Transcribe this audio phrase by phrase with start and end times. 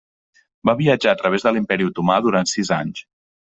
[0.69, 3.09] Va viatjar a través de l'Imperi otomà durant sis anys.